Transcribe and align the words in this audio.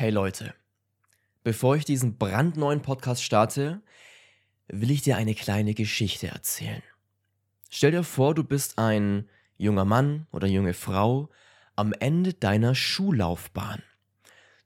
Hey 0.00 0.08
Leute, 0.08 0.54
bevor 1.44 1.76
ich 1.76 1.84
diesen 1.84 2.16
brandneuen 2.16 2.80
Podcast 2.80 3.22
starte, 3.22 3.82
will 4.66 4.90
ich 4.90 5.02
dir 5.02 5.18
eine 5.18 5.34
kleine 5.34 5.74
Geschichte 5.74 6.28
erzählen. 6.28 6.82
Stell 7.68 7.90
dir 7.90 8.02
vor, 8.02 8.34
du 8.34 8.42
bist 8.42 8.78
ein 8.78 9.28
junger 9.58 9.84
Mann 9.84 10.26
oder 10.32 10.46
junge 10.46 10.72
Frau 10.72 11.28
am 11.76 11.92
Ende 11.92 12.32
deiner 12.32 12.74
Schullaufbahn. 12.74 13.82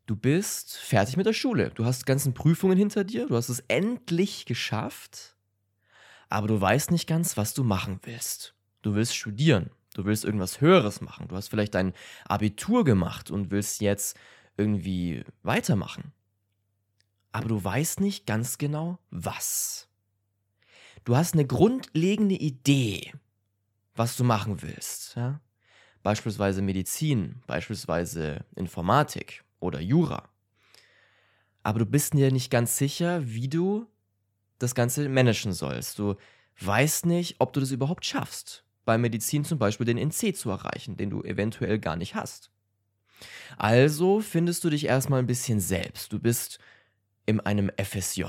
Du 0.07 0.15
bist 0.15 0.77
fertig 0.77 1.16
mit 1.16 1.27
der 1.27 1.32
Schule, 1.32 1.73
du 1.75 1.85
hast 1.85 2.03
die 2.03 2.07
ganzen 2.07 2.32
Prüfungen 2.32 2.79
hinter 2.79 3.03
dir, 3.03 3.27
du 3.27 3.35
hast 3.35 3.48
es 3.48 3.64
endlich 3.66 4.46
geschafft, 4.46 5.35
aber 6.29 6.46
du 6.46 6.61
weißt 6.61 6.93
nicht 6.93 7.09
ganz, 7.09 7.37
was 7.37 7.55
du 7.55 7.64
machen 7.64 7.98
willst. 8.05 8.55
Du 8.82 8.95
willst 8.95 9.16
studieren, 9.16 9.71
du 9.95 10.05
willst 10.05 10.25
irgendwas 10.25 10.61
Höheres 10.61 11.01
machen, 11.01 11.27
du 11.27 11.35
hast 11.35 11.48
vielleicht 11.48 11.75
dein 11.75 11.93
Abitur 12.25 12.85
gemacht 12.85 13.32
und 13.32 13.51
willst 13.51 13.80
jetzt 13.80 14.16
irgendwie 14.57 15.25
weitermachen. 15.43 16.12
Aber 17.32 17.49
du 17.49 17.63
weißt 17.63 18.00
nicht 18.00 18.26
ganz 18.26 18.58
genau, 18.58 18.99
was. 19.11 19.89
Du 21.04 21.17
hast 21.17 21.35
eine 21.35 21.46
grundlegende 21.46 22.36
Idee, 22.36 23.13
was 23.94 24.17
du 24.17 24.25
machen 24.25 24.63
willst. 24.63 25.17
Ja? 25.17 25.40
Beispielsweise 26.03 26.63
Medizin, 26.63 27.43
beispielsweise 27.46 28.44
Informatik 28.54 29.44
oder 29.58 29.80
Jura. 29.80 30.29
Aber 31.63 31.80
du 31.80 31.86
bist 31.86 32.14
dir 32.14 32.30
nicht 32.30 32.50
ganz 32.50 32.77
sicher, 32.77 33.27
wie 33.27 33.48
du 33.48 33.86
das 34.58 34.75
Ganze 34.75 35.08
managen 35.08 35.52
sollst. 35.52 35.98
Du 35.98 36.16
weißt 36.61 37.06
nicht, 37.06 37.36
ob 37.39 37.52
du 37.52 37.61
das 37.61 37.70
überhaupt 37.70 38.05
schaffst, 38.05 38.64
bei 38.84 38.97
Medizin 38.98 39.44
zum 39.44 39.58
Beispiel 39.58 39.86
den 39.86 39.98
NC 39.98 40.36
zu 40.36 40.50
erreichen, 40.50 40.97
den 40.97 41.11
du 41.11 41.22
eventuell 41.22 41.78
gar 41.78 41.97
nicht 41.97 42.14
hast. 42.14 42.50
Also 43.56 44.20
findest 44.20 44.64
du 44.64 44.70
dich 44.70 44.86
erstmal 44.86 45.20
ein 45.20 45.27
bisschen 45.27 45.61
selbst. 45.61 46.12
Du 46.12 46.19
bist 46.19 46.59
in 47.27 47.41
einem 47.41 47.70
FSJ, 47.83 48.25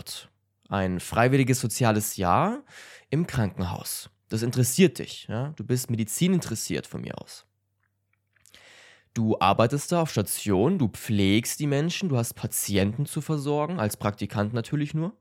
ein 0.70 1.00
freiwilliges 1.00 1.60
soziales 1.60 2.18
Jahr 2.18 2.64
im 3.10 3.28
Krankenhaus. 3.28 4.10
Das 4.30 4.42
interessiert 4.42 5.00
dich. 5.00 5.28
Ja? 5.28 5.54
Du 5.56 5.64
bist 5.64 5.90
Medizin 5.90 6.34
interessiert 6.34 6.88
von 6.88 7.02
mir 7.02 7.20
aus. 7.20 7.46
Du 9.14 9.40
arbeitest 9.40 9.94
da 9.94 10.02
auf 10.02 10.12
Station, 10.12 10.78
du 10.78 10.90
pflegst 10.90 11.62
die 11.62 11.68
Menschen, 11.68 12.10
du 12.10 12.18
hast 12.18 12.34
Patienten 12.34 13.06
zu 13.06 13.22
versorgen, 13.22 13.80
als 13.80 13.96
Praktikant 13.96 14.54
natürlich 14.54 14.94
nur. 14.94 15.16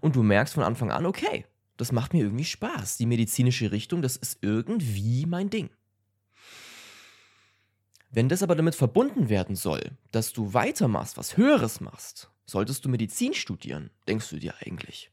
Und 0.00 0.16
du 0.16 0.22
merkst 0.22 0.54
von 0.54 0.62
Anfang 0.62 0.90
an, 0.90 1.04
okay, 1.04 1.44
das 1.76 1.92
macht 1.92 2.14
mir 2.14 2.22
irgendwie 2.22 2.44
Spaß. 2.44 2.96
Die 2.96 3.06
medizinische 3.06 3.70
Richtung, 3.70 4.00
das 4.00 4.16
ist 4.16 4.38
irgendwie 4.40 5.26
mein 5.26 5.50
Ding. 5.50 5.68
Wenn 8.14 8.28
das 8.28 8.44
aber 8.44 8.54
damit 8.54 8.76
verbunden 8.76 9.28
werden 9.28 9.56
soll, 9.56 9.90
dass 10.12 10.32
du 10.32 10.54
weitermachst, 10.54 11.16
was 11.16 11.36
Höheres 11.36 11.80
machst, 11.80 12.30
solltest 12.46 12.84
du 12.84 12.88
Medizin 12.88 13.34
studieren, 13.34 13.90
denkst 14.06 14.30
du 14.30 14.36
dir 14.36 14.54
eigentlich. 14.60 15.10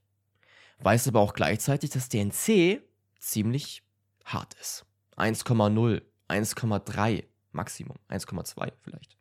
Weißt 0.81 1.07
aber 1.07 1.19
auch 1.19 1.33
gleichzeitig, 1.33 1.89
dass 1.89 2.09
DNC 2.09 2.79
ziemlich 3.17 3.81
hart 4.23 4.53
ist. 4.53 4.85
1,0, 5.17 6.03
1,3 6.29 7.23
Maximum, 7.51 7.97
1,2 8.07 8.71
vielleicht. 8.81 9.17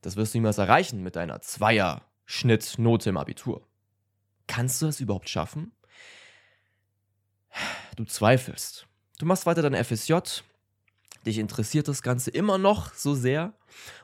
Das 0.00 0.16
wirst 0.16 0.32
du 0.32 0.38
niemals 0.38 0.56
erreichen 0.56 1.02
mit 1.02 1.16
deiner 1.16 1.42
Zweier-Schnittnote 1.42 3.10
im 3.10 3.18
Abitur. 3.18 3.68
Kannst 4.46 4.80
du 4.80 4.86
das 4.86 5.00
überhaupt 5.00 5.28
schaffen? 5.28 5.72
Du 7.96 8.06
zweifelst. 8.06 8.86
Du 9.18 9.26
machst 9.26 9.44
weiter 9.44 9.60
dein 9.60 9.84
FSJ, 9.84 10.14
dich 11.26 11.38
interessiert 11.38 11.88
das 11.88 12.02
Ganze 12.02 12.30
immer 12.30 12.58
noch 12.58 12.94
so 12.94 13.14
sehr. 13.14 13.54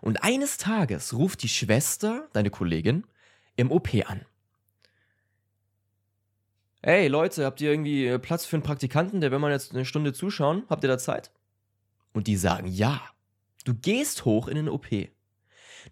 Und 0.00 0.22
eines 0.22 0.56
Tages 0.56 1.14
ruft 1.14 1.42
die 1.42 1.48
Schwester, 1.48 2.28
deine 2.32 2.50
Kollegin, 2.50 3.04
im 3.56 3.70
OP 3.70 3.88
an. 4.06 4.24
Hey 6.80 7.08
Leute, 7.08 7.44
habt 7.44 7.60
ihr 7.60 7.70
irgendwie 7.70 8.06
äh, 8.06 8.18
Platz 8.20 8.46
für 8.46 8.56
einen 8.56 8.62
Praktikanten, 8.62 9.20
der 9.20 9.32
will 9.32 9.40
mal 9.40 9.50
jetzt 9.50 9.74
eine 9.74 9.84
Stunde 9.84 10.12
zuschauen? 10.12 10.62
Habt 10.70 10.84
ihr 10.84 10.88
da 10.88 10.96
Zeit? 10.96 11.32
Und 12.12 12.28
die 12.28 12.36
sagen 12.36 12.68
ja. 12.68 13.00
Du 13.64 13.74
gehst 13.74 14.24
hoch 14.24 14.46
in 14.48 14.54
den 14.54 14.68
OP. 14.68 14.86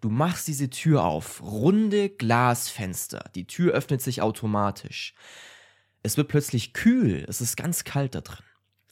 Du 0.00 0.09
machst 0.09 0.47
diese 0.47 0.70
Tür 0.70 1.04
auf, 1.04 1.42
runde 1.42 2.09
Glasfenster. 2.09 3.31
Die 3.34 3.47
Tür 3.47 3.72
öffnet 3.75 4.00
sich 4.00 4.22
automatisch. 4.22 5.15
Es 6.03 6.16
wird 6.16 6.28
plötzlich 6.28 6.72
kühl, 6.72 7.25
es 7.28 7.41
ist 7.41 7.56
ganz 7.56 7.82
kalt 7.82 8.15
da 8.15 8.20
drin. 8.20 8.45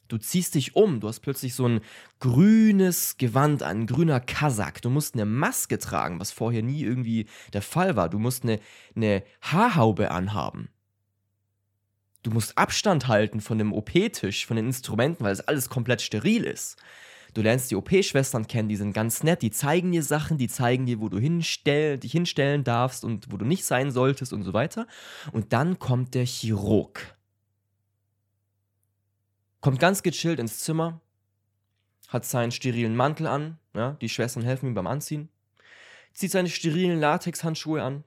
Du 0.09 0.19
ziehst 0.19 0.55
dich 0.55 0.77
um, 0.77 1.01
du 1.01 1.09
hast 1.09 1.21
plötzlich 1.21 1.55
so 1.55 1.67
ein 1.67 1.81
grünes 2.21 3.17
Gewand 3.17 3.63
an, 3.63 3.83
ein 3.83 3.87
grüner 3.87 4.21
Kasak. 4.21 4.83
Du 4.83 4.91
musst 4.91 5.15
eine 5.15 5.25
Maske 5.25 5.79
tragen, 5.79 6.21
was 6.21 6.31
vorher 6.31 6.63
nie 6.63 6.83
irgendwie 6.83 7.27
der 7.53 7.63
Fall 7.63 7.97
war. 7.97 8.09
Du 8.09 8.19
musst 8.19 8.43
eine, 8.45 8.61
eine 8.95 9.23
Haarhaube 9.41 10.11
anhaben. 10.11 10.69
Du 12.23 12.31
musst 12.31 12.57
Abstand 12.57 13.09
halten 13.09 13.41
von 13.41 13.59
dem 13.59 13.73
OP-Tisch, 13.73 14.47
von 14.47 14.57
den 14.57 14.67
Instrumenten, 14.67 15.25
weil 15.25 15.33
es 15.33 15.43
alles 15.43 15.69
komplett 15.69 16.01
steril 16.01 16.45
ist. 16.45 16.77
Du 17.35 17.43
lernst 17.43 17.71
die 17.71 17.77
OP-Schwestern 17.77 18.47
kennen, 18.47 18.69
die 18.69 18.77
sind 18.77 18.93
ganz 18.93 19.25
nett, 19.25 19.43
die 19.43 19.51
zeigen 19.51 19.91
dir 19.91 20.05
Sachen, 20.05 20.39
die 20.39 20.49
zeigen 20.49 20.87
dir, 20.87 21.01
wo 21.01 21.09
du 21.09 21.19
hinstell, 21.19 21.99
dich 21.99 22.13
hinstellen 22.13 22.63
darfst 22.63 23.05
und 23.05 23.33
wo 23.33 23.37
du 23.37 23.45
nicht 23.45 23.65
sein 23.65 23.91
solltest 23.91 24.33
und 24.33 24.45
so 24.45 24.53
weiter. 24.53 24.87
Und 25.33 25.53
dann 25.53 25.79
kommt 25.81 26.15
der 26.15 26.25
Chirurg 26.25 27.17
kommt 29.65 29.79
ganz 29.79 30.03
gechillt 30.03 30.41
ins 30.41 30.59
Zimmer, 30.59 31.01
hat 32.09 32.27
seinen 32.27 32.53
sterilen 32.53 32.95
Mantel 32.95 33.27
an, 33.27 33.59
ja, 33.73 33.93
die 33.93 34.11
Schwestern 34.11 34.43
helfen 34.43 34.67
ihm 34.67 34.75
beim 34.75 34.87
Anziehen, 34.87 35.31
zieht 36.13 36.33
seine 36.33 36.51
sterilen 36.51 37.01
Latexhandschuhe 37.01 37.83
an, 37.83 38.05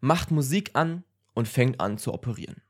macht 0.00 0.30
Musik 0.30 0.72
an 0.74 1.02
und 1.32 1.48
fängt 1.48 1.80
an 1.80 1.96
zu 1.96 2.12
operieren. 2.12 2.60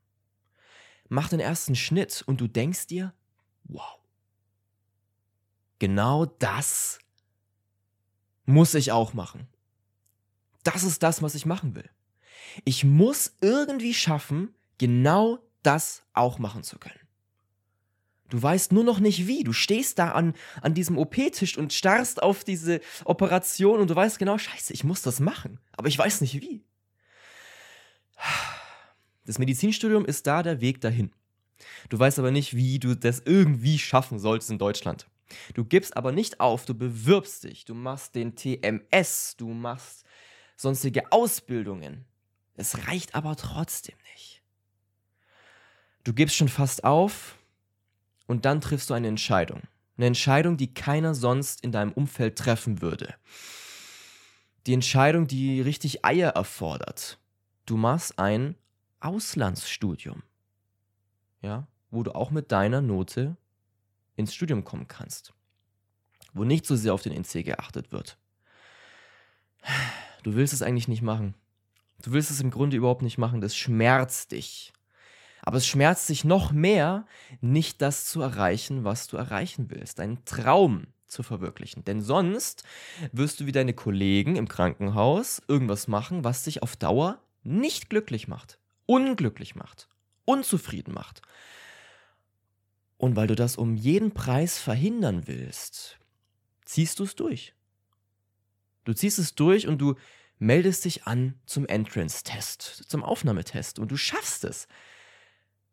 Macht 1.09 1.33
den 1.33 1.41
ersten 1.41 1.75
Schnitt 1.75 2.23
und 2.25 2.41
du 2.41 2.47
denkst 2.47 2.87
dir, 2.87 3.13
wow, 3.65 3.99
genau 5.81 6.27
das 6.27 7.01
muss 8.47 8.73
ich 8.77 8.93
auch 8.93 9.15
machen. 9.15 9.49
Das 10.63 10.85
ist 10.85 11.03
das, 11.03 11.23
was 11.23 11.35
ich 11.35 11.45
machen 11.45 11.75
will. 11.75 11.91
Ich 12.65 12.85
muss 12.85 13.35
irgendwie 13.41 13.95
schaffen, 13.95 14.55
genau 14.79 15.41
das 15.65 16.05
auch 16.13 16.39
machen 16.39 16.63
zu 16.63 16.79
können. 16.79 17.08
Du 18.29 18.43
weißt 18.43 18.73
nur 18.73 18.85
noch 18.85 19.01
nicht 19.01 19.27
wie. 19.27 19.43
Du 19.43 19.53
stehst 19.53 19.99
da 19.99 20.13
an, 20.13 20.35
an 20.61 20.75
diesem 20.75 20.99
OP-Tisch 20.99 21.57
und 21.57 21.73
starrst 21.73 22.23
auf 22.23 22.45
diese 22.45 22.81
Operation 23.05 23.81
und 23.81 23.89
du 23.89 23.97
weißt 23.97 24.19
genau, 24.19 24.37
scheiße, 24.37 24.73
ich 24.73 24.85
muss 24.85 25.03
das 25.03 25.21
machen. 25.21 25.59
Aber 25.73 25.89
ich 25.89 25.99
weiß 25.99 26.21
nicht 26.21 26.41
wie. 26.41 26.63
Das 29.25 29.39
Medizinstudium 29.39 30.05
ist 30.05 30.27
da 30.27 30.43
der 30.43 30.61
Weg 30.61 30.81
dahin. 30.81 31.13
Du 31.89 31.99
weißt 31.99 32.19
aber 32.19 32.31
nicht, 32.31 32.55
wie 32.55 32.79
du 32.79 32.95
das 32.95 33.23
irgendwie 33.25 33.79
schaffen 33.79 34.19
sollst 34.19 34.51
in 34.51 34.59
Deutschland. 34.59 35.07
Du 35.55 35.65
gibst 35.65 35.97
aber 35.97 36.13
nicht 36.13 36.41
auf, 36.41 36.65
du 36.65 36.75
bewirbst 36.75 37.45
dich, 37.45 37.65
du 37.65 37.75
machst 37.75 38.15
den 38.15 38.35
TMS, 38.35 39.37
du 39.37 39.49
machst 39.49 40.05
sonstige 40.57 41.13
Ausbildungen. 41.13 42.05
Es 42.57 42.87
reicht 42.87 43.15
aber 43.15 43.37
trotzdem 43.37 43.97
nicht. 44.15 44.43
Du 46.05 46.13
gibst 46.13 46.37
schon 46.37 46.49
fast 46.49 46.85
auf, 46.85 47.38
und 48.29 48.45
dann 48.45 48.61
triffst 48.61 48.91
du 48.91 48.95
eine 48.95 49.09
Entscheidung. 49.09 49.63
Eine 49.97 50.07
Entscheidung, 50.07 50.57
die 50.57 50.73
keiner 50.73 51.17
sonst 51.17 51.65
in 51.65 51.73
deinem 51.73 51.93
Umfeld 51.93 52.39
treffen 52.39 52.81
würde. 52.81 53.15
Die 54.67 54.75
Entscheidung, 54.75 55.27
die 55.27 55.61
richtig 55.61 56.05
Eier 56.05 56.31
erfordert. 56.31 57.19
Du 57.67 57.77
machst 57.77 58.19
ein 58.19 58.55
Auslandsstudium. 59.01 60.23
Ja, 61.43 61.67
wo 61.91 62.03
du 62.03 62.15
auch 62.15 62.31
mit 62.31 62.53
deiner 62.53 62.81
Note 62.81 63.37
ins 64.15 64.35
Studium 64.35 64.63
kommen 64.63 64.87
kannst. 64.87 65.33
Wo 66.33 66.45
nicht 66.45 66.67
so 66.67 66.77
sehr 66.77 66.95
auf 66.95 67.03
den 67.03 67.13
NC 67.13 67.45
geachtet 67.45 67.91
wird. 67.91 68.19
Du 70.23 70.35
willst 70.35 70.53
es 70.53 70.63
eigentlich 70.63 70.89
nicht 70.89 71.03
machen. 71.03 71.35
Du 72.03 72.13
willst 72.13 72.31
es 72.31 72.41
im 72.41 72.51
Grunde 72.51 72.77
überhaupt 72.77 73.03
nicht 73.03 73.19
machen. 73.19 73.41
Das 73.41 73.57
schmerzt 73.57 74.33
dich. 74.33 74.73
Aber 75.49 75.57
es 75.57 75.67
schmerzt 75.67 76.11
dich 76.11 76.25
noch 76.25 76.53
mehr, 76.53 77.07
nicht 77.41 77.81
das 77.81 78.05
zu 78.05 78.21
erreichen, 78.21 78.85
was 78.85 79.07
du 79.07 79.17
erreichen 79.17 79.71
willst, 79.71 79.99
deinen 79.99 80.23
Traum 80.27 80.89
zu 81.07 81.23
verwirklichen. 81.23 81.87
Denn 81.87 82.03
sonst 82.03 82.65
wirst 83.13 83.41
du 83.41 83.47
wie 83.47 83.53
deine 83.53 83.73
Kollegen 83.73 84.37
im 84.37 84.47
Krankenhaus 84.47 85.41
irgendwas 85.49 85.89
machen, 85.89 86.23
was 86.23 86.45
dich 86.45 86.63
auf 86.63 86.77
Dauer 86.77 87.23
nicht 87.45 87.89
glücklich 87.89 88.29
macht, 88.29 88.59
unglücklich 88.85 89.55
macht, 89.55 89.89
unzufrieden 90.27 90.93
macht. 90.93 91.23
Und 92.99 93.17
weil 93.17 93.27
du 93.27 93.35
das 93.35 93.57
um 93.57 93.75
jeden 93.75 94.13
Preis 94.13 94.59
verhindern 94.59 95.29
willst, 95.29 95.99
ziehst 96.67 96.99
du 96.99 97.05
es 97.05 97.17
durch. 97.17 97.55
Du 98.85 98.93
ziehst 98.93 99.19
es 99.19 99.35
durch 99.35 99.67
und 99.67 99.79
du 99.79 99.95
meldest 100.39 100.85
dich 100.85 101.05
an 101.05 101.41
zum 101.47 101.65
Entrance-Test, 101.65 102.61
zum 102.87 103.03
Aufnahmetest 103.03 103.79
und 103.79 103.91
du 103.91 103.97
schaffst 103.97 104.45
es 104.45 104.69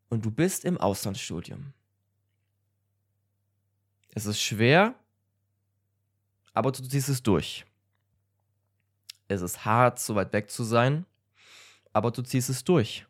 und 0.10 0.26
du 0.26 0.32
bist 0.32 0.66
im 0.66 0.78
Auslandsstudium. 0.78 1.74
Es 4.14 4.26
ist 4.26 4.42
schwer, 4.42 4.96
aber 6.54 6.72
du 6.72 6.82
ziehst 6.88 7.10
es 7.10 7.22
durch. 7.22 7.66
Es 9.28 9.42
ist 9.42 9.66
hart, 9.66 10.00
so 10.00 10.16
weit 10.16 10.32
weg 10.34 10.50
zu 10.50 10.64
sein, 10.64 11.06
aber 11.92 12.12
du 12.12 12.22
ziehst 12.22 12.50
es 12.50 12.64
durch. 12.64 13.06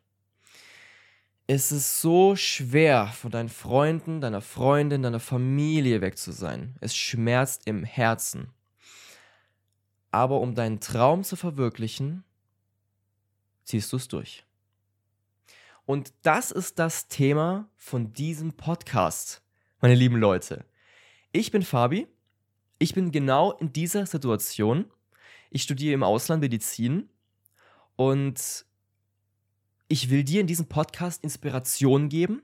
Es 1.46 1.70
ist 1.70 2.00
so 2.00 2.34
schwer, 2.34 3.06
von 3.06 3.30
deinen 3.30 3.48
Freunden, 3.48 4.20
deiner 4.20 4.40
Freundin, 4.40 5.02
deiner 5.02 5.20
Familie 5.20 6.00
weg 6.00 6.18
zu 6.18 6.32
sein. 6.32 6.74
Es 6.80 6.96
schmerzt 6.96 7.62
im 7.66 7.84
Herzen. 7.84 8.50
Aber 10.10 10.40
um 10.40 10.56
deinen 10.56 10.80
Traum 10.80 11.22
zu 11.22 11.36
verwirklichen, 11.36 12.24
ziehst 13.62 13.92
du 13.92 13.96
es 13.96 14.08
durch. 14.08 14.44
Und 15.86 16.12
das 16.22 16.50
ist 16.50 16.80
das 16.80 17.06
Thema 17.06 17.70
von 17.76 18.12
diesem 18.12 18.52
Podcast, 18.52 19.42
meine 19.80 19.94
lieben 19.94 20.16
Leute. 20.16 20.64
Ich 21.30 21.52
bin 21.52 21.62
Fabi. 21.62 22.08
Ich 22.78 22.92
bin 22.92 23.12
genau 23.12 23.52
in 23.52 23.72
dieser 23.72 24.04
Situation. 24.04 24.90
Ich 25.48 25.62
studiere 25.62 25.94
im 25.94 26.02
Ausland 26.02 26.40
Medizin 26.40 27.08
und 27.94 28.66
ich 29.86 30.10
will 30.10 30.24
dir 30.24 30.40
in 30.40 30.48
diesem 30.48 30.66
Podcast 30.66 31.22
Inspiration 31.22 32.08
geben, 32.08 32.42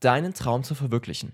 deinen 0.00 0.34
Traum 0.34 0.62
zu 0.62 0.74
verwirklichen. 0.74 1.32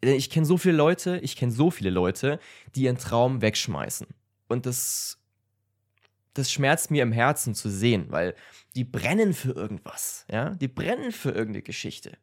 Ich 0.00 0.30
kenne 0.30 0.46
so 0.46 0.56
viele 0.56 0.76
Leute, 0.76 1.18
ich 1.18 1.34
kenne 1.34 1.52
so 1.52 1.72
viele 1.72 1.90
Leute, 1.90 2.38
die 2.76 2.82
ihren 2.82 2.98
Traum 2.98 3.42
wegschmeißen. 3.42 4.06
Und 4.46 4.64
das 4.64 5.19
das 6.40 6.50
schmerzt 6.50 6.90
mir 6.90 7.02
im 7.02 7.12
Herzen 7.12 7.54
zu 7.54 7.68
sehen, 7.68 8.06
weil 8.08 8.34
die 8.74 8.84
brennen 8.84 9.34
für 9.34 9.52
irgendwas, 9.52 10.24
ja, 10.30 10.50
die 10.50 10.68
brennen 10.68 11.12
für 11.12 11.30
irgendeine 11.30 11.62
Geschichte. 11.62 12.18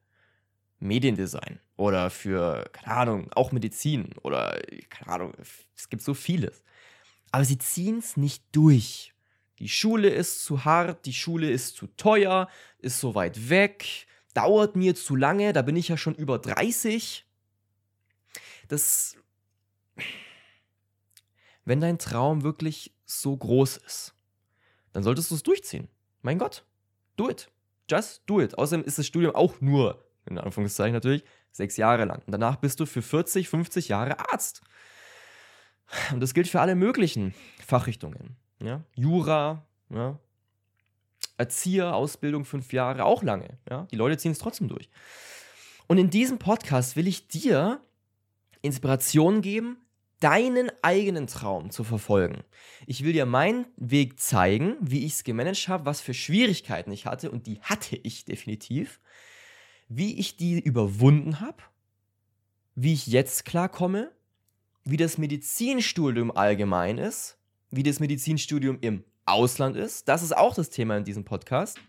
Mediendesign 0.79 1.59
oder 1.75 2.09
für, 2.09 2.69
keine 2.71 2.97
Ahnung, 2.97 3.31
auch 3.33 3.51
Medizin 3.51 4.13
oder, 4.21 4.59
keine 4.89 5.11
Ahnung, 5.11 5.33
es 5.75 5.89
gibt 5.89 6.03
so 6.03 6.13
vieles. 6.13 6.63
Aber 7.31 7.43
sie 7.45 7.57
ziehen 7.57 7.99
es 7.99 8.15
nicht 8.15 8.43
durch. 8.51 9.13
Die 9.59 9.69
Schule 9.69 10.09
ist 10.09 10.43
zu 10.43 10.65
hart, 10.65 11.05
die 11.05 11.13
Schule 11.13 11.49
ist 11.49 11.75
zu 11.75 11.87
teuer, 11.87 12.47
ist 12.77 12.99
so 12.99 13.15
weit 13.15 13.49
weg, 13.49 14.05
dauert 14.33 14.75
mir 14.75 14.93
zu 14.93 15.15
lange, 15.15 15.51
da 15.51 15.63
bin 15.63 15.75
ich 15.75 15.87
ja 15.87 15.97
schon 15.97 16.13
über 16.15 16.37
30. 16.37 17.25
Das. 18.67 19.17
Wenn 21.65 21.81
dein 21.81 21.97
Traum 21.97 22.43
wirklich 22.43 22.93
so 23.07 23.35
groß 23.35 23.77
ist, 23.77 24.13
dann 24.93 25.01
solltest 25.01 25.31
du 25.31 25.35
es 25.35 25.43
durchziehen. 25.43 25.87
Mein 26.21 26.37
Gott, 26.37 26.65
do 27.15 27.29
it. 27.29 27.49
Just 27.89 28.21
do 28.27 28.41
it. 28.41 28.57
Außerdem 28.57 28.85
ist 28.85 28.99
das 28.99 29.07
Studium 29.07 29.33
auch 29.33 29.61
nur, 29.61 30.05
in 30.25 30.37
Anführungszeichen 30.37 30.93
natürlich, 30.93 31.23
sechs 31.51 31.77
Jahre 31.77 32.05
lang. 32.05 32.21
Und 32.25 32.31
danach 32.31 32.57
bist 32.57 32.79
du 32.79 32.85
für 32.85 33.01
40, 33.01 33.49
50 33.49 33.87
Jahre 33.87 34.19
Arzt. 34.31 34.61
Und 36.11 36.19
das 36.19 36.33
gilt 36.33 36.49
für 36.49 36.59
alle 36.59 36.75
möglichen 36.75 37.33
Fachrichtungen. 37.65 38.35
Ja? 38.61 38.83
Jura, 38.93 39.65
ja? 39.89 40.19
Erzieher, 41.37 41.95
Ausbildung 41.95 42.45
fünf 42.45 42.73
Jahre, 42.73 43.05
auch 43.05 43.23
lange. 43.23 43.57
Ja? 43.69 43.87
Die 43.91 43.95
Leute 43.95 44.17
ziehen 44.17 44.31
es 44.31 44.39
trotzdem 44.39 44.67
durch. 44.67 44.89
Und 45.87 45.97
in 45.97 46.09
diesem 46.09 46.39
Podcast 46.39 46.95
will 46.95 47.07
ich 47.07 47.27
dir 47.27 47.79
Inspiration 48.61 49.41
geben, 49.41 49.77
deinen 50.19 50.71
eigenen 50.81 51.27
Traum 51.27 51.69
zu 51.69 51.83
verfolgen. 51.83 52.43
Ich 52.87 53.03
will 53.03 53.13
dir 53.13 53.25
meinen 53.25 53.67
Weg 53.75 54.19
zeigen, 54.19 54.75
wie 54.79 55.05
ich 55.05 55.13
es 55.13 55.23
gemanagt 55.23 55.67
habe, 55.67 55.85
was 55.85 56.01
für 56.01 56.13
Schwierigkeiten 56.13 56.91
ich 56.91 57.05
hatte 57.05 57.31
und 57.31 57.47
die 57.47 57.59
hatte 57.61 57.95
ich 57.95 58.25
definitiv, 58.25 58.99
wie 59.89 60.19
ich 60.19 60.37
die 60.37 60.59
überwunden 60.59 61.39
habe, 61.39 61.61
wie 62.75 62.93
ich 62.93 63.07
jetzt 63.07 63.45
klarkomme, 63.45 64.11
wie 64.83 64.97
das 64.97 65.17
Medizinstudium 65.17 66.31
allgemein 66.31 66.97
ist, 66.97 67.37
wie 67.71 67.83
das 67.83 67.99
Medizinstudium 67.99 68.79
im 68.81 69.03
Ausland 69.25 69.75
ist. 69.75 70.07
Das 70.07 70.23
ist 70.23 70.35
auch 70.35 70.55
das 70.55 70.69
Thema 70.69 70.97
in 70.97 71.03
diesem 71.03 71.25
Podcast. 71.25 71.79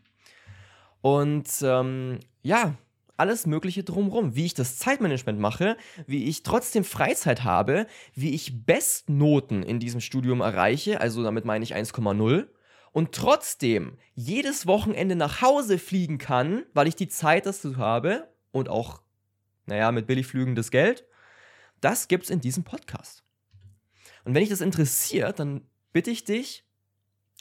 Und 1.01 1.49
ähm, 1.63 2.19
ja, 2.43 2.77
alles 3.19 3.47
Mögliche 3.47 3.85
drumherum, 3.85 4.35
wie 4.35 4.47
ich 4.47 4.55
das 4.55 4.79
Zeitmanagement 4.79 5.39
mache, 5.39 5.77
wie 6.07 6.25
ich 6.25 6.43
trotzdem 6.43 6.85
Freizeit 6.85 7.45
habe, 7.45 7.87
wie 8.15 8.35
ich 8.35 8.65
Bestnoten 8.65 9.63
in 9.63 9.81
diesem 9.81 10.01
Studium 10.01 10.41
erreiche, 10.41 11.01
also 11.01 11.23
damit 11.23 11.45
meine 11.45 11.65
ich 11.65 11.75
1,0 11.75 12.47
und 12.93 13.13
trotzdem 13.13 13.99
jedes 14.15 14.67
Wochenende 14.67 15.17
nach 15.17 15.43
Hause 15.43 15.79
fliegen 15.79 16.19
kann, 16.19 16.65
weil 16.75 16.89
ich 16.89 16.97
die 16.97 17.09
Zeit 17.09 17.47
dazu 17.47 17.77
habe 17.77 18.29
und 18.51 18.69
auch, 18.69 19.03
naja, 19.67 19.93
mit 19.93 20.07
Billigflügen 20.07 20.55
das 20.55 20.71
Geld, 20.71 21.05
das 21.81 22.09
gibt's 22.09 22.31
in 22.31 22.41
diesem 22.41 22.65
Podcast. 22.65 23.25
Und 24.25 24.35
wenn 24.35 24.41
dich 24.41 24.51
das 24.51 24.61
interessiert, 24.61 25.39
dann 25.39 25.63
bitte 25.93 26.11
ich 26.11 26.25
dich, 26.25 26.68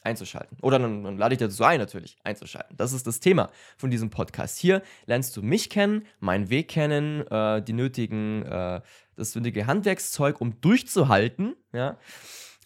einzuschalten. 0.07 0.57
Oder 0.61 0.79
dann, 0.79 1.03
dann 1.03 1.17
lade 1.17 1.35
ich 1.35 1.39
dazu 1.39 1.63
ein, 1.63 1.79
natürlich, 1.79 2.17
einzuschalten. 2.23 2.75
Das 2.77 2.93
ist 2.93 3.05
das 3.05 3.19
Thema 3.19 3.51
von 3.77 3.91
diesem 3.91 4.09
Podcast. 4.09 4.57
Hier 4.57 4.81
lernst 5.05 5.37
du 5.37 5.43
mich 5.43 5.69
kennen, 5.69 6.05
meinen 6.19 6.49
Weg 6.49 6.69
kennen, 6.69 7.27
äh, 7.27 7.61
die 7.61 7.73
nötigen, 7.73 8.43
äh, 8.43 8.81
das 9.15 9.35
nötige 9.35 9.67
Handwerkszeug, 9.67 10.41
um 10.41 10.59
durchzuhalten. 10.61 11.55
Ja? 11.73 11.97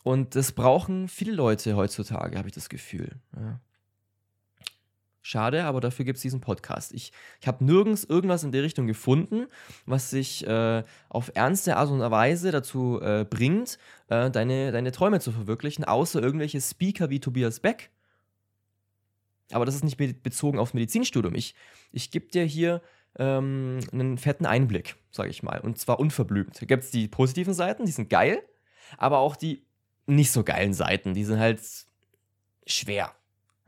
Und 0.04 0.36
das 0.36 0.52
brauchen 0.54 1.08
viele 1.08 1.34
Leute 1.34 1.76
heutzutage, 1.76 2.38
habe 2.38 2.48
ich 2.48 2.56
das 2.56 2.70
Gefühl. 2.70 3.20
Ja? 3.36 3.60
Schade, 5.24 5.66
aber 5.66 5.82
dafür 5.82 6.04
gibt 6.04 6.16
es 6.18 6.24
diesen 6.24 6.42
Podcast. 6.42 6.94
Ich, 6.94 7.12
ich 7.40 7.48
habe 7.48 7.64
nirgends 7.64 8.04
irgendwas 8.04 8.44
in 8.44 8.52
der 8.52 8.64
Richtung 8.64 8.88
gefunden, 8.88 9.46
was 9.86 10.10
sich 10.10 10.46
äh, 10.48 10.84
auf 11.10 11.32
ernste 11.36 11.78
Art 11.78 11.90
und 11.90 12.00
Weise 12.00 12.52
dazu 12.52 13.00
äh, 13.02 13.24
bringt, 13.30 13.78
äh, 14.08 14.32
deine, 14.32 14.72
deine 14.72 14.92
Träume 14.92 15.20
zu 15.20 15.32
verwirklichen, 15.32 15.84
außer 15.86 16.22
irgendwelche 16.22 16.60
Speaker 16.60 17.12
wie 17.12 17.20
Tobias 17.20 17.60
Beck. 17.60 17.92
Aber 19.52 19.66
das 19.66 19.76
ist 19.76 19.84
nicht 19.84 19.98
bezogen 19.98 20.58
aufs 20.58 20.74
Medizinstudium. 20.74 21.36
Ich, 21.36 21.54
ich 21.92 22.10
gebe 22.10 22.28
dir 22.28 22.44
hier 22.44 22.82
ähm, 23.20 23.80
einen 23.92 24.18
fetten 24.18 24.48
Einblick, 24.48 24.96
sage 25.12 25.30
ich 25.30 25.44
mal. 25.44 25.60
Und 25.60 25.78
zwar 25.78 26.00
unverblümt. 26.00 26.62
Da 26.62 26.66
gibt 26.66 26.84
es 26.84 26.92
die 26.92 27.08
positiven 27.08 27.54
Seiten, 27.54 27.86
die 27.86 27.92
sind 27.92 28.10
geil, 28.10 28.42
aber 28.98 29.20
auch 29.20 29.36
die 29.36 29.66
nicht 30.08 30.32
so 30.32 30.44
geilen 30.44 30.74
Seiten, 30.74 31.14
die 31.14 31.26
sind 31.26 31.40
halt 31.40 31.62
schwer. 32.66 33.14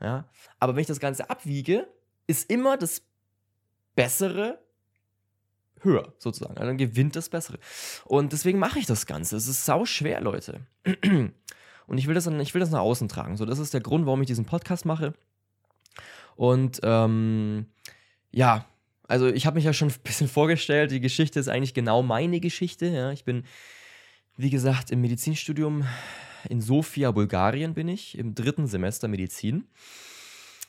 Ja? 0.04 0.30
Aber 0.60 0.76
wenn 0.76 0.82
ich 0.82 0.88
das 0.88 1.00
Ganze 1.00 1.30
abwiege, 1.30 1.88
ist 2.28 2.50
immer 2.50 2.78
das 2.78 3.02
Bessere 3.96 4.60
höher, 5.82 6.14
sozusagen. 6.18 6.56
Also 6.58 6.68
dann 6.68 6.78
gewinnt 6.78 7.16
das 7.16 7.30
Bessere. 7.30 7.60
Und 8.06 8.34
deswegen 8.34 8.60
mache 8.60 8.80
ich 8.80 8.86
das 8.86 9.06
Ganze. 9.06 9.36
Es 9.36 9.48
ist 9.48 9.66
sau 9.66 9.86
schwer, 9.86 10.22
Leute. 10.22 10.62
Und 11.86 11.98
ich 11.98 12.08
will 12.08 12.14
das, 12.14 12.28
ich 12.28 12.54
will 12.54 12.62
das 12.62 12.72
nach 12.72 12.80
außen 12.80 13.10
tragen. 13.10 13.36
So, 13.38 13.46
das 13.46 13.60
ist 13.60 13.74
der 13.74 13.82
Grund, 13.82 14.06
warum 14.06 14.22
ich 14.22 14.28
diesen 14.28 14.46
Podcast 14.46 14.86
mache. 14.86 15.14
Und 16.36 16.80
ähm, 16.84 17.68
ja, 18.32 18.66
also 19.08 19.28
ich 19.28 19.46
habe 19.46 19.56
mich 19.56 19.66
ja 19.66 19.74
schon 19.74 19.90
ein 19.90 19.96
bisschen 20.04 20.28
vorgestellt. 20.28 20.92
Die 20.92 21.02
Geschichte 21.02 21.40
ist 21.40 21.50
eigentlich 21.50 21.74
genau 21.74 22.02
meine 22.02 22.40
Geschichte. 22.40 22.88
Ja. 22.88 23.12
Ich 23.12 23.26
bin, 23.26 23.44
wie 24.38 24.50
gesagt, 24.50 24.92
im 24.92 25.02
Medizinstudium 25.02 25.86
in 26.50 26.62
Sofia, 26.62 27.12
Bulgarien 27.12 27.74
bin 27.74 27.88
ich, 27.88 28.18
im 28.18 28.36
dritten 28.36 28.68
Semester 28.68 29.08
Medizin. 29.08 29.66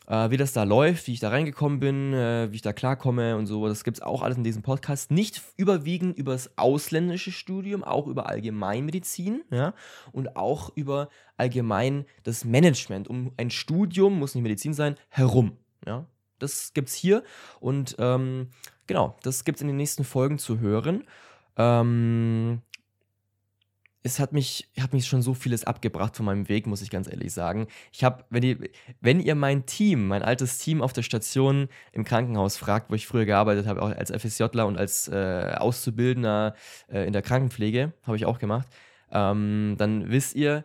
Äh, 0.07 0.31
wie 0.31 0.37
das 0.37 0.53
da 0.53 0.65
läuft, 0.65 1.07
wie 1.07 1.15
ich 1.15 1.21
da 1.21 1.31
reingekommen 1.31 1.81
bin, 1.81 2.13
äh, 2.13 2.49
wie 2.51 2.57
ich 2.57 2.63
da 2.63 2.75
klarkomme 2.75 3.37
und 3.37 3.47
so, 3.47 3.67
das 3.67 3.85
gibt 3.85 3.97
es 3.97 4.03
auch 4.03 4.21
alles 4.23 4.37
in 4.37 4.45
diesem 4.45 4.63
Podcast. 4.63 5.11
Nicht 5.11 5.43
überwiegend 5.57 6.19
über 6.19 6.33
das 6.33 6.59
ausländische 6.59 7.33
Studium, 7.33 7.83
auch 7.83 8.07
über 8.07 8.29
Allgemeinmedizin 8.29 9.43
ja, 9.51 9.73
und 10.13 10.37
auch 10.37 10.71
über 10.75 11.09
allgemein 11.39 12.05
das 12.23 12.45
Management 12.45 13.09
um 13.09 13.33
ein 13.39 13.51
Studium, 13.51 14.19
muss 14.19 14.35
nicht 14.35 14.43
Medizin 14.43 14.75
sein, 14.75 14.97
herum. 15.09 15.57
Ja. 15.87 16.07
Das 16.39 16.75
gibt 16.75 16.91
es 16.91 16.95
hier 16.95 17.23
und 17.61 17.97
ähm, 17.99 18.49
genau, 18.87 19.17
das 19.23 19.45
gibt 19.45 19.57
es 19.57 19.63
in 19.63 19.69
den 19.69 19.77
nächsten 19.79 20.05
Folgen 20.05 20.39
zu 20.39 20.61
hören. 20.61 21.05
Ähm, 21.57 22.61
es 24.07 24.21
hat 24.21 24.33
mich, 24.33 24.69
hat 24.79 24.93
mich 24.93 25.07
schon 25.07 25.23
so 25.23 25.33
vieles 25.33 25.65
abgebracht 25.65 26.15
von 26.15 26.27
meinem 26.27 26.49
Weg, 26.51 26.67
muss 26.67 26.83
ich 26.83 26.91
ganz 26.91 27.11
ehrlich 27.11 27.33
sagen. 27.33 27.67
Ich 27.91 28.05
habe, 28.05 28.23
wenn 28.29 28.43
ihr, 28.43 28.59
wenn 29.01 29.19
ihr 29.19 29.35
mein 29.35 29.65
Team, 29.65 30.09
mein 30.09 30.23
altes 30.23 30.59
Team 30.59 30.83
auf 30.83 30.93
der 30.93 31.03
Station 31.03 31.69
im 31.93 32.05
Krankenhaus 32.05 32.59
fragt, 32.59 32.91
wo 32.91 32.95
ich 32.95 33.07
früher 33.07 33.25
gearbeitet 33.25 33.67
habe, 33.67 33.81
auch 33.81 33.89
als 33.89 34.11
FSJler 34.11 34.67
und 34.67 34.77
als 34.77 35.09
äh, 35.09 35.55
Auszubildender 35.57 36.55
äh, 36.93 37.07
in 37.07 37.15
der 37.15 37.23
Krankenpflege, 37.23 37.95
habe 38.03 38.19
ich 38.19 38.27
auch 38.27 38.39
gemacht, 38.39 38.69
ähm, 39.11 39.77
dann 39.79 40.11
wisst 40.11 40.37
ihr, 40.37 40.65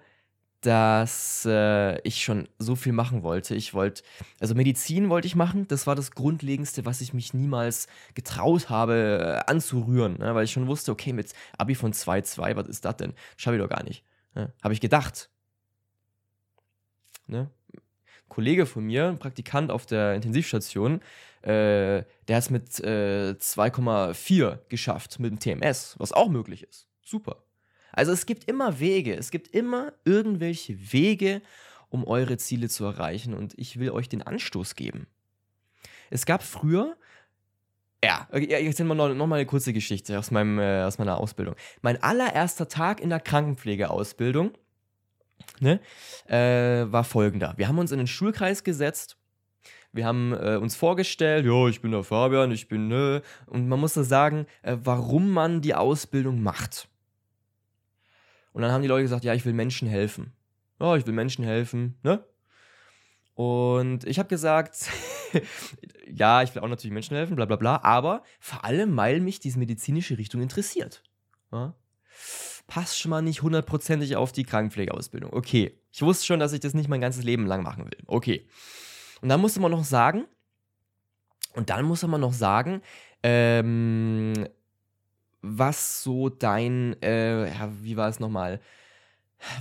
dass 0.62 1.46
äh, 1.46 2.00
ich 2.02 2.22
schon 2.24 2.50
so 2.58 2.76
viel 2.76 2.92
machen 2.92 3.24
wollte. 3.24 3.56
Ich 3.56 3.74
wollte, 3.74 4.04
also 4.40 4.56
Medizin 4.56 5.10
wollte 5.10 5.28
ich 5.28 5.36
machen, 5.36 5.68
das 5.68 5.88
war 5.88 5.96
das 5.96 6.12
Grundlegendste, 6.12 6.86
was 6.86 7.02
ich 7.02 7.14
mich 7.14 7.34
niemals 7.34 7.88
getraut 8.14 8.70
habe 8.70 9.44
äh, 9.48 9.52
anzurühren, 9.52 10.18
ne? 10.18 10.36
weil 10.36 10.44
ich 10.44 10.52
schon 10.52 10.68
wusste, 10.68 10.92
okay, 10.92 11.14
mit 11.14 11.34
Abi 11.58 11.76
von 11.76 11.94
2,2, 11.94 12.56
was 12.56 12.68
ist 12.68 12.86
das 12.86 12.98
denn? 12.98 13.14
Schaffe 13.38 13.56
ich 13.56 13.62
doch 13.62 13.70
gar 13.70 13.84
nicht. 13.84 14.04
Ne? 14.36 14.52
Habe 14.62 14.74
ich 14.74 14.82
gedacht. 14.82 15.30
Ne? 17.28 17.50
Kollege 18.28 18.66
von 18.66 18.86
mir, 18.86 19.08
ein 19.08 19.20
Praktikant 19.20 19.72
auf 19.72 19.86
der 19.86 20.14
Intensivstation, 20.14 21.02
äh, 21.42 22.04
der 22.28 22.36
hat 22.36 22.44
es 22.44 22.50
mit 22.50 22.80
äh, 22.82 23.36
2,4 23.40 24.60
geschafft 24.68 25.20
mit 25.20 25.32
dem 25.32 25.40
TMS, 25.40 25.96
was 26.00 26.12
auch 26.12 26.30
möglich 26.30 26.64
ist. 26.64 26.88
Super. 27.02 27.44
Also 27.92 28.12
es 28.12 28.26
gibt 28.26 28.46
immer 28.46 28.80
Wege, 28.80 29.16
es 29.16 29.32
gibt 29.32 29.48
immer 29.50 29.94
irgendwelche 30.06 30.94
Wege, 30.94 31.42
um 31.90 32.06
eure 32.06 32.38
Ziele 32.38 32.70
zu 32.70 32.86
erreichen 32.86 33.34
und 33.34 33.54
ich 33.58 33.80
will 33.80 33.92
euch 33.92 34.10
den 34.10 34.22
Anstoß 34.22 34.76
geben. 34.76 35.08
Es 36.10 36.26
gab 36.26 36.44
früher, 36.44 36.96
ja, 38.04 38.28
erzähle 38.32 38.90
mal 38.90 38.96
noch, 38.96 39.14
noch, 39.14 39.32
eine 39.32 39.46
kurze 39.46 39.74
Geschichte 39.74 40.18
aus, 40.18 40.32
meinem, 40.32 40.60
äh, 40.60 40.84
aus 40.84 40.98
meiner 40.98 41.18
Ausbildung. 41.18 41.56
Mein 41.82 42.02
allererster 42.02 42.68
Tag 42.68 43.02
in 43.02 43.10
der 43.10 43.20
Krankenpflegeausbildung 43.20 44.52
ne, 45.60 45.80
äh, 46.28 46.92
war 46.92 47.04
folgender. 47.04 47.54
Wir 47.58 47.68
haben 47.68 47.80
uns 47.80 47.92
in 47.92 47.98
den 47.98 48.08
Schulkreis 48.08 48.64
gesetzt 48.64 49.20
wir 49.92 50.06
haben 50.06 50.34
äh, 50.34 50.58
uns 50.58 50.76
vorgestellt, 50.76 51.46
ja, 51.46 51.68
ich 51.68 51.82
bin 51.82 51.92
der 51.92 52.04
Fabian, 52.04 52.52
ich 52.52 52.68
bin, 52.68 52.88
ne, 52.88 53.22
und 53.48 53.68
man 53.68 53.80
muss 53.80 53.94
da 53.94 54.04
sagen, 54.04 54.46
äh, 54.62 54.78
warum 54.84 55.32
man 55.32 55.62
die 55.62 55.74
Ausbildung 55.74 56.44
macht. 56.44 56.88
Und 58.60 58.64
dann 58.64 58.74
haben 58.74 58.82
die 58.82 58.90
Leute 58.90 59.04
gesagt, 59.04 59.24
ja, 59.24 59.34
ich 59.34 59.46
will 59.46 59.54
Menschen 59.54 59.88
helfen. 59.88 60.34
Ja, 60.82 60.98
ich 60.98 61.08
will 61.08 61.14
Menschen 61.14 61.46
helfen, 61.46 61.98
ne? 62.04 62.26
Und 63.34 64.04
ich 64.04 64.20
habe 64.20 64.28
gesagt, 64.28 64.90
ja, 66.14 66.44
ich 66.44 66.54
will 66.54 66.62
auch 66.62 66.68
natürlich 66.68 66.94
Menschen 66.94 67.16
helfen, 67.16 67.38
bla 67.38 67.46
bla 67.46 67.56
bla, 67.56 67.82
aber 67.84 68.22
vor 68.42 68.66
allem, 68.66 68.98
weil 68.98 69.22
mich 69.22 69.40
diese 69.40 69.60
medizinische 69.60 70.18
Richtung 70.18 70.42
interessiert. 70.42 71.04
Ja? 71.54 71.74
Passt 72.68 73.00
schon 73.00 73.12
mal 73.12 73.22
nicht 73.22 73.44
hundertprozentig 73.44 74.18
auf 74.18 74.34
die 74.34 74.44
Krankenpflegeausbildung. 74.44 75.32
Okay, 75.32 75.80
ich 75.94 76.02
wusste 76.02 76.26
schon, 76.26 76.42
dass 76.42 76.52
ich 76.52 76.60
das 76.60 76.74
nicht 76.74 76.90
mein 76.90 77.00
ganzes 77.00 77.24
Leben 77.24 77.46
lang 77.46 77.64
machen 77.64 77.86
will. 77.86 78.00
Okay. 78.08 78.46
Und 79.22 79.30
dann 79.30 79.40
musste 79.40 79.62
man 79.62 79.72
noch 79.72 79.86
sagen, 79.86 80.26
und 81.54 81.70
dann 81.70 81.86
musste 81.86 82.10
man 82.10 82.20
noch 82.20 82.34
sagen, 82.34 82.82
ähm, 83.24 84.34
was 85.42 86.04
so 86.04 86.30
dein, 86.30 87.02
äh, 87.02 87.48
ja, 87.48 87.70
wie 87.82 87.98
war 87.98 88.10
es 88.10 88.20
nochmal, 88.20 88.60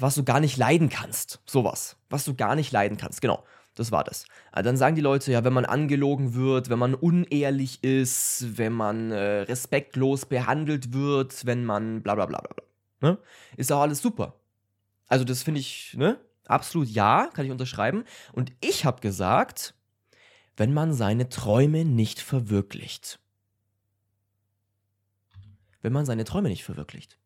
was 0.01 0.15
du 0.15 0.25
gar 0.25 0.41
nicht 0.41 0.57
leiden 0.57 0.89
kannst. 0.89 1.41
Sowas. 1.47 1.97
Was 2.11 2.25
du 2.25 2.35
gar 2.35 2.55
nicht 2.57 2.73
leiden 2.73 2.99
kannst, 2.99 3.21
genau. 3.21 3.45
Das 3.75 3.93
war 3.93 4.03
das. 4.03 4.25
Also 4.51 4.69
dann 4.69 4.77
sagen 4.77 4.97
die 4.97 5.03
Leute, 5.03 5.31
ja, 5.31 5.45
wenn 5.45 5.53
man 5.53 5.65
angelogen 5.65 6.35
wird, 6.35 6.69
wenn 6.69 6.81
man 6.81 6.95
unehrlich 6.95 7.85
ist, 7.85 8.59
wenn 8.59 8.73
man 8.73 9.13
äh, 9.13 9.43
respektlos 9.43 10.27
behandelt 10.27 10.93
wird, 10.93 11.47
wenn 11.47 11.65
man 11.65 12.03
bla 12.03 12.17
bla 12.17 12.27
bla 12.27 12.41
bla. 12.41 12.65
Ne? 13.01 13.19
Ist 13.57 13.71
auch 13.71 13.83
alles 13.83 14.03
super. 14.03 14.35
Also 15.07 15.25
das 15.25 15.45
finde 15.45 15.61
ich, 15.61 15.95
ne? 15.97 16.19
Absolut 16.47 16.89
ja, 16.89 17.29
kann 17.33 17.45
ich 17.47 17.53
unterschreiben. 17.53 18.05
Und 18.33 18.53
ich 18.61 18.85
habe 18.85 19.01
gesagt, 19.01 19.75
wenn 20.57 20.75
man 20.75 20.93
seine 20.93 21.29
Träume 21.29 21.85
nicht 21.85 22.21
verwirklicht. 22.21 23.21
Wenn 25.89 25.95
man 25.95 26.05
seine 26.05 26.25
Träume 26.25 26.51
nicht 26.51 26.65
verwirklicht. 26.65 27.17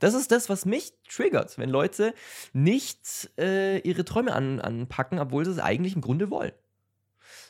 Das 0.00 0.12
ist 0.12 0.30
das, 0.30 0.50
was 0.50 0.66
mich 0.66 0.92
triggert, 1.08 1.56
wenn 1.56 1.70
Leute 1.70 2.12
nicht 2.52 3.30
äh, 3.38 3.78
ihre 3.78 4.04
Träume 4.04 4.34
an, 4.34 4.60
anpacken, 4.60 5.18
obwohl 5.18 5.46
sie 5.46 5.52
es 5.52 5.58
eigentlich 5.58 5.94
im 5.94 6.02
Grunde 6.02 6.28
wollen. 6.28 6.52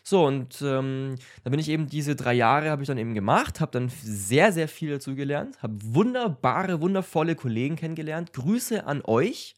So, 0.04 0.24
und 0.24 0.62
ähm, 0.62 1.16
da 1.42 1.50
bin 1.50 1.58
ich 1.58 1.68
eben 1.68 1.88
diese 1.88 2.14
drei 2.14 2.34
Jahre 2.34 2.70
habe 2.70 2.80
ich 2.80 2.86
dann 2.86 2.96
eben 2.96 3.14
gemacht, 3.14 3.60
habe 3.60 3.72
dann 3.72 3.90
sehr, 4.00 4.52
sehr 4.52 4.68
viel 4.68 4.90
dazu 4.90 5.16
gelernt, 5.16 5.60
habe 5.60 5.74
wunderbare, 5.82 6.80
wundervolle 6.80 7.34
Kollegen 7.34 7.74
kennengelernt. 7.74 8.32
Grüße 8.32 8.86
an 8.86 9.02
euch 9.04 9.56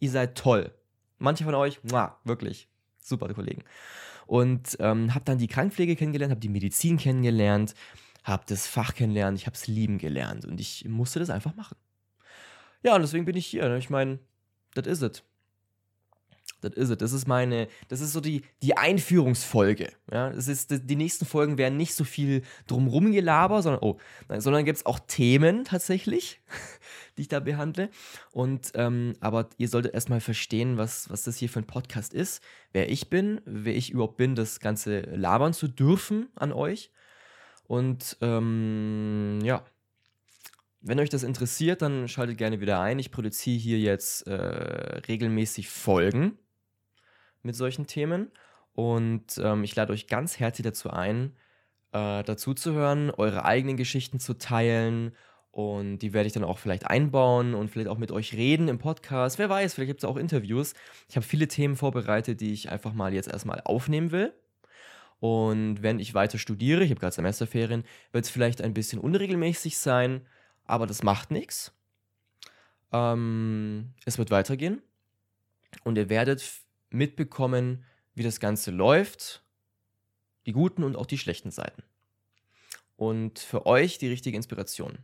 ihr 0.00 0.10
seid 0.10 0.36
toll. 0.36 0.72
Manche 1.18 1.44
von 1.44 1.54
euch, 1.54 1.78
muah, 1.84 2.18
wirklich, 2.24 2.68
super 3.00 3.32
Kollegen. 3.32 3.62
Und 4.26 4.76
ähm, 4.80 5.14
habe 5.14 5.24
dann 5.24 5.38
die 5.38 5.46
Krankenpflege 5.46 5.94
kennengelernt, 5.94 6.32
habe 6.32 6.40
die 6.40 6.48
Medizin 6.48 6.96
kennengelernt, 6.96 7.74
habe 8.24 8.44
das 8.46 8.66
Fach 8.66 8.94
kennengelernt, 8.94 9.38
ich 9.38 9.46
habe 9.46 9.56
es 9.56 9.66
lieben 9.66 9.98
gelernt 9.98 10.44
und 10.44 10.60
ich 10.60 10.84
musste 10.86 11.18
das 11.18 11.30
einfach 11.30 11.54
machen. 11.54 11.76
Ja, 12.82 12.94
und 12.94 13.02
deswegen 13.02 13.24
bin 13.24 13.36
ich 13.36 13.46
hier. 13.46 13.68
Ne? 13.68 13.78
Ich 13.78 13.90
meine, 13.90 14.18
das 14.74 14.86
ist 14.86 15.02
es. 15.02 15.22
Das 16.60 16.74
ist 16.74 16.90
es. 16.90 16.98
Das 16.98 17.12
ist 17.12 17.26
meine, 17.26 17.68
das 17.88 18.00
ist 18.00 18.12
so 18.12 18.20
die, 18.20 18.42
die 18.62 18.76
Einführungsfolge. 18.76 19.92
Ja, 20.12 20.30
das 20.30 20.48
ist, 20.48 20.70
die 20.70 20.96
nächsten 20.96 21.24
Folgen 21.24 21.58
werden 21.58 21.76
nicht 21.76 21.94
so 21.94 22.04
viel 22.04 22.42
drumrum 22.66 23.12
gelabert, 23.12 23.62
sondern, 23.62 23.82
oh, 23.82 23.98
sondern 24.28 24.64
gibt 24.64 24.78
es 24.78 24.86
auch 24.86 24.98
Themen 24.98 25.64
tatsächlich, 25.64 26.40
die 27.16 27.22
ich 27.22 27.28
da 27.28 27.40
behandle. 27.40 27.90
Und, 28.32 28.72
ähm, 28.74 29.14
aber 29.20 29.48
ihr 29.56 29.68
solltet 29.68 29.94
erstmal 29.94 30.20
verstehen, 30.20 30.76
was, 30.76 31.08
was 31.08 31.22
das 31.22 31.36
hier 31.36 31.48
für 31.48 31.60
ein 31.60 31.66
Podcast 31.66 32.12
ist, 32.12 32.42
wer 32.72 32.90
ich 32.90 33.08
bin, 33.08 33.40
wer 33.44 33.74
ich 33.74 33.90
überhaupt 33.90 34.16
bin, 34.16 34.34
das 34.34 34.60
Ganze 34.60 35.00
labern 35.00 35.54
zu 35.54 35.68
dürfen 35.68 36.28
an 36.34 36.52
euch. 36.52 36.90
Und, 37.70 38.16
ähm, 38.20 39.38
ja. 39.44 39.64
Wenn 40.80 40.98
euch 40.98 41.08
das 41.08 41.22
interessiert, 41.22 41.82
dann 41.82 42.08
schaltet 42.08 42.36
gerne 42.36 42.60
wieder 42.60 42.80
ein. 42.80 42.98
Ich 42.98 43.12
produziere 43.12 43.60
hier 43.60 43.78
jetzt 43.78 44.26
äh, 44.26 44.32
regelmäßig 45.06 45.68
Folgen 45.68 46.36
mit 47.44 47.54
solchen 47.54 47.86
Themen. 47.86 48.32
Und 48.72 49.38
ähm, 49.40 49.62
ich 49.62 49.76
lade 49.76 49.92
euch 49.92 50.08
ganz 50.08 50.40
herzlich 50.40 50.64
dazu 50.64 50.90
ein, 50.90 51.36
äh, 51.92 52.24
dazu 52.24 52.54
zu 52.54 52.72
hören, 52.72 53.12
eure 53.12 53.44
eigenen 53.44 53.76
Geschichten 53.76 54.18
zu 54.18 54.34
teilen. 54.34 55.14
Und 55.52 56.00
die 56.00 56.12
werde 56.12 56.26
ich 56.26 56.32
dann 56.32 56.42
auch 56.42 56.58
vielleicht 56.58 56.88
einbauen 56.88 57.54
und 57.54 57.70
vielleicht 57.70 57.88
auch 57.88 57.98
mit 57.98 58.10
euch 58.10 58.34
reden 58.34 58.66
im 58.66 58.78
Podcast. 58.78 59.38
Wer 59.38 59.48
weiß, 59.48 59.74
vielleicht 59.74 59.90
gibt 59.90 60.02
es 60.02 60.08
auch 60.08 60.16
Interviews. 60.16 60.74
Ich 61.08 61.14
habe 61.14 61.24
viele 61.24 61.46
Themen 61.46 61.76
vorbereitet, 61.76 62.40
die 62.40 62.52
ich 62.52 62.68
einfach 62.68 62.94
mal 62.94 63.14
jetzt 63.14 63.28
erstmal 63.28 63.60
aufnehmen 63.64 64.10
will. 64.10 64.34
Und 65.20 65.82
wenn 65.82 65.98
ich 65.98 66.14
weiter 66.14 66.38
studiere, 66.38 66.82
ich 66.82 66.90
habe 66.90 67.00
gerade 67.00 67.14
Semesterferien, 67.14 67.84
wird 68.10 68.24
es 68.24 68.30
vielleicht 68.30 68.62
ein 68.62 68.74
bisschen 68.74 68.98
unregelmäßig 68.98 69.78
sein, 69.78 70.26
aber 70.64 70.86
das 70.86 71.02
macht 71.02 71.30
nichts. 71.30 71.72
Ähm, 72.92 73.92
es 74.06 74.18
wird 74.18 74.30
weitergehen. 74.30 74.82
Und 75.84 75.96
ihr 75.96 76.08
werdet 76.08 76.42
mitbekommen, 76.88 77.84
wie 78.14 78.22
das 78.22 78.40
Ganze 78.40 78.70
läuft, 78.70 79.44
die 80.46 80.52
guten 80.52 80.82
und 80.82 80.96
auch 80.96 81.06
die 81.06 81.18
schlechten 81.18 81.50
Seiten. 81.50 81.82
Und 82.96 83.38
für 83.38 83.66
euch 83.66 83.98
die 83.98 84.08
richtige 84.08 84.36
Inspiration 84.36 84.98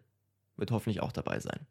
wird 0.56 0.70
hoffentlich 0.70 1.00
auch 1.00 1.12
dabei 1.12 1.40
sein. 1.40 1.66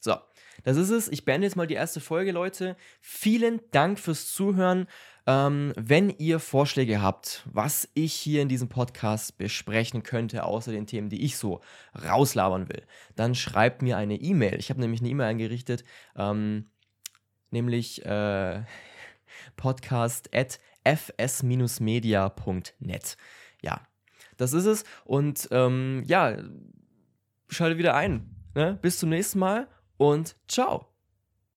So, 0.00 0.14
das 0.62 0.76
ist 0.76 0.90
es. 0.90 1.08
Ich 1.08 1.24
beende 1.24 1.46
jetzt 1.46 1.56
mal 1.56 1.66
die 1.66 1.74
erste 1.74 2.00
Folge, 2.00 2.32
Leute. 2.32 2.76
Vielen 3.00 3.60
Dank 3.72 3.98
fürs 3.98 4.32
Zuhören. 4.32 4.86
Ähm, 5.28 5.74
wenn 5.76 6.08
ihr 6.08 6.40
Vorschläge 6.40 7.02
habt, 7.02 7.46
was 7.52 7.86
ich 7.92 8.14
hier 8.14 8.40
in 8.40 8.48
diesem 8.48 8.70
Podcast 8.70 9.36
besprechen 9.36 10.02
könnte, 10.02 10.44
außer 10.44 10.72
den 10.72 10.86
Themen, 10.86 11.10
die 11.10 11.22
ich 11.22 11.36
so 11.36 11.60
rauslabern 12.02 12.70
will, 12.70 12.82
dann 13.14 13.34
schreibt 13.34 13.82
mir 13.82 13.98
eine 13.98 14.14
E-Mail. 14.14 14.58
Ich 14.58 14.70
habe 14.70 14.80
nämlich 14.80 15.02
eine 15.02 15.10
E-Mail 15.10 15.26
eingerichtet, 15.26 15.84
ähm, 16.16 16.70
nämlich 17.50 18.06
äh, 18.06 18.62
podcast 19.56 20.34
at 20.34 20.60
fs-media.net. 20.84 21.58
Ja, 23.60 23.86
das 24.38 24.54
ist 24.54 24.64
es. 24.64 24.84
Und 25.04 25.46
ähm, 25.50 26.04
ja, 26.06 26.38
schalte 27.48 27.76
wieder 27.76 27.94
ein. 27.94 28.34
Ne? 28.54 28.78
Bis 28.80 28.98
zum 28.98 29.10
nächsten 29.10 29.40
Mal 29.40 29.68
und 29.98 30.36
ciao. 30.48 30.97